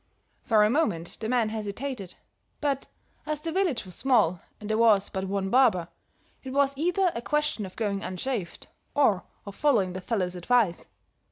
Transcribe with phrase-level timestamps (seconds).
[0.41, 2.15] "For a moment the man hesitated;
[2.59, 2.87] but,
[3.27, 5.89] as the village was small, and there was but one barber,
[6.43, 10.87] it was either a question of going unshaved, or of following the fellow's advice.